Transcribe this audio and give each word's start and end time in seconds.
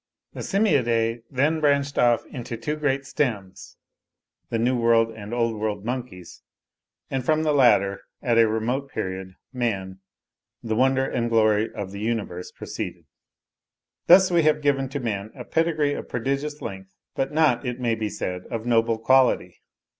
The 0.33 0.39
Simiadae 0.39 1.21
then 1.29 1.59
branched 1.59 1.99
off 1.99 2.25
into 2.25 2.57
two 2.57 2.75
great 2.75 3.05
stems, 3.05 3.77
the 4.49 4.57
New 4.57 4.75
World 4.75 5.11
and 5.11 5.31
Old 5.31 5.59
World 5.59 5.85
monkeys; 5.85 6.41
and 7.11 7.23
from 7.23 7.43
the 7.43 7.53
latter, 7.53 8.01
at 8.19 8.39
a 8.39 8.47
remote 8.47 8.89
period, 8.89 9.35
Man, 9.53 9.99
the 10.63 10.75
wonder 10.75 11.07
and 11.07 11.29
glory 11.29 11.71
of 11.75 11.91
the 11.91 11.99
Universe, 11.99 12.51
proceeded. 12.51 13.05
Thus 14.07 14.31
we 14.31 14.41
have 14.41 14.63
given 14.63 14.89
to 14.89 14.99
man 14.99 15.29
a 15.35 15.45
pedigree 15.45 15.93
of 15.93 16.09
prodigious 16.09 16.63
length, 16.63 16.95
but 17.13 17.31
not, 17.31 17.63
it 17.63 17.79
may 17.79 17.93
be 17.93 18.09
said, 18.09 18.47
of 18.49 18.65
noble 18.65 18.97
quality. 18.97 19.61